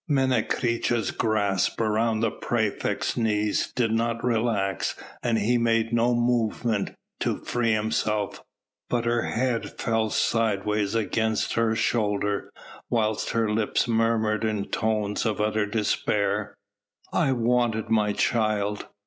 [0.09, 7.37] Menecreta's grasp round the praefect's knees did not relax and he made no movement to
[7.37, 8.43] free himself,
[8.89, 12.51] but her head fell sideways against her shoulder
[12.89, 16.55] whilst her lips murmured in tones of utter despair:
[17.13, 18.87] "I wanted my child."